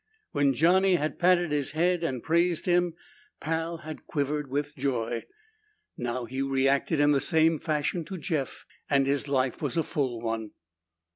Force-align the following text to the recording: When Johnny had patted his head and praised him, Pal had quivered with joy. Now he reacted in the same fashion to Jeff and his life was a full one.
When 0.31 0.55
Johnny 0.55 0.95
had 0.95 1.19
patted 1.19 1.51
his 1.51 1.73
head 1.73 2.03
and 2.03 2.23
praised 2.23 2.65
him, 2.65 2.95
Pal 3.39 3.77
had 3.85 4.07
quivered 4.07 4.49
with 4.49 4.75
joy. 4.75 5.25
Now 5.95 6.25
he 6.25 6.41
reacted 6.41 6.99
in 6.99 7.11
the 7.11 7.21
same 7.21 7.59
fashion 7.59 8.03
to 8.05 8.17
Jeff 8.17 8.65
and 8.89 9.05
his 9.05 9.27
life 9.27 9.61
was 9.61 9.77
a 9.77 9.83
full 9.83 10.19
one. 10.19 10.53